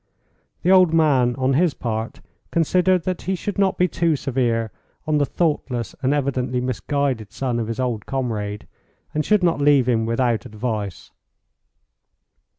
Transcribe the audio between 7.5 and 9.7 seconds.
of his old comrade, and should not